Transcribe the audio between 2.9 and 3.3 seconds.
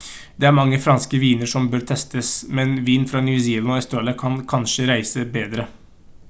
fra